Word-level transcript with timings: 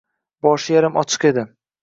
Boshi 0.47 0.75
yarim 0.77 0.97
ochiq 1.03 1.29
edi. 1.33 1.47